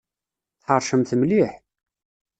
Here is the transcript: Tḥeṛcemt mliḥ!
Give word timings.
Tḥeṛcemt 0.61 1.11
mliḥ! 1.19 1.51